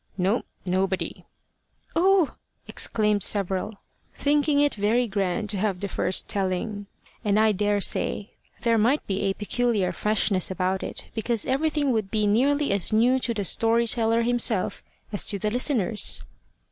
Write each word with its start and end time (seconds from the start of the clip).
"No, 0.17 0.41
nobody." 0.65 1.25
"Oh!" 1.95 2.33
exclaimed 2.67 3.21
several, 3.21 3.75
thinking 4.15 4.59
it 4.59 4.73
very 4.73 5.07
grand 5.07 5.47
to 5.51 5.59
have 5.59 5.79
the 5.79 5.87
first 5.87 6.27
telling; 6.27 6.87
and 7.23 7.39
I 7.39 7.51
daresay 7.51 8.29
there 8.61 8.79
might 8.79 9.05
be 9.05 9.19
a 9.21 9.33
peculiar 9.35 9.91
freshness 9.91 10.49
about 10.49 10.81
it, 10.81 11.05
because 11.13 11.45
everything 11.45 11.91
would 11.91 12.09
be 12.09 12.25
nearly 12.25 12.71
as 12.71 12.91
new 12.91 13.19
to 13.19 13.31
the 13.35 13.43
story 13.43 13.85
teller 13.85 14.23
himself 14.23 14.81
as 15.13 15.23
to 15.27 15.37
the 15.37 15.51
listeners. 15.51 16.23